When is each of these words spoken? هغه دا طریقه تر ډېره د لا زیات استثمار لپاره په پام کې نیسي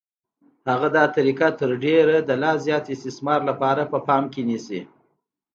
هغه 0.69 0.87
دا 0.97 1.03
طریقه 1.15 1.47
تر 1.59 1.69
ډېره 1.83 2.15
د 2.21 2.31
لا 2.43 2.51
زیات 2.65 2.83
استثمار 2.93 3.39
لپاره 3.49 3.81
په 3.91 3.97
پام 4.07 4.23
کې 4.33 4.41
نیسي 4.49 4.81